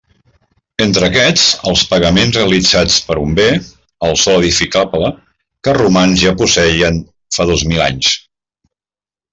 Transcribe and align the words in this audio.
Entre 0.85 1.05
aquests, 1.09 1.43
els 1.71 1.83
pagaments 1.91 2.39
realitzats 2.39 2.95
per 3.11 3.17
un 3.25 3.37
bé, 3.41 3.47
el 4.09 4.19
sòl 4.23 4.39
edificable, 4.43 5.13
que 5.63 5.75
els 5.75 5.81
romans 5.83 6.25
ja 6.27 6.37
posseïen 6.43 6.99
fa 7.39 7.51
dos 7.53 7.69
mil 7.75 7.89
anys. 7.91 8.15